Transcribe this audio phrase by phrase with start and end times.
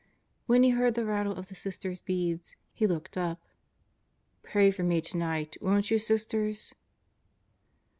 [0.47, 3.39] When he heard the rattle of the Sisters' beads he looked up.
[4.41, 6.73] "Pray for me tonight, won't you, Sisters?"